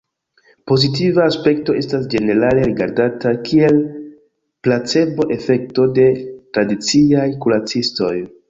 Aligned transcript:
Pozitiva 0.69 1.25
aspekto 1.31 1.75
estas 1.81 2.07
ĝenerale 2.13 2.63
rigardata 2.71 3.35
kiel 3.49 3.79
'placebo'-efekto 3.91 5.89
de 6.01 6.09
tradiciaj 6.57 7.31
kuracistoj. 7.47 8.15